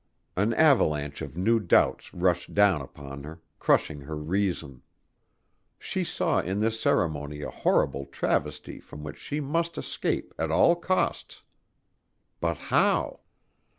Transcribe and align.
An 0.35 0.51
avalanche 0.55 1.21
of 1.21 1.37
new 1.37 1.59
doubts 1.59 2.11
rushed 2.11 2.55
down 2.55 2.81
upon 2.81 3.21
her, 3.23 3.39
crushing 3.59 4.01
her 4.01 4.15
reason. 4.17 4.81
She 5.77 6.03
saw 6.03 6.39
in 6.39 6.57
this 6.57 6.79
ceremony 6.79 7.43
a 7.43 7.51
horrible 7.51 8.07
travesty 8.07 8.79
from 8.79 9.03
which 9.03 9.19
she 9.19 9.39
must 9.39 9.77
escape 9.77 10.33
at 10.39 10.49
all 10.49 10.75
costs.... 10.75 11.43
But 12.39 12.57
how? 12.73 13.19